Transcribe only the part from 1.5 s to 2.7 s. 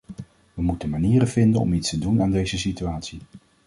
om iets te doen aan deze